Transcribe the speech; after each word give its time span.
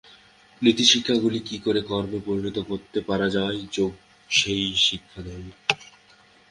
নীতিশিক্ষাগুলি 0.61 1.39
কি 1.39 1.57
করে 1.59 1.81
কর্মে 1.81 2.19
পরিণত 2.25 2.57
করতে 2.69 2.99
পারা 3.01 3.27
যায়, 3.29 3.59
যোগ 3.71 3.91
সেই 4.29 4.65
শিক্ষা 4.87 5.19
দেয়। 5.21 5.49